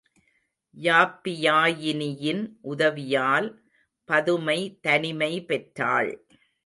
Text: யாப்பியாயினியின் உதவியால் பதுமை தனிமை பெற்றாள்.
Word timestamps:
யாப்பியாயினியின் 0.77 2.41
உதவியால் 2.61 3.49
பதுமை 4.09 4.59
தனிமை 4.81 5.45
பெற்றாள். 5.45 6.11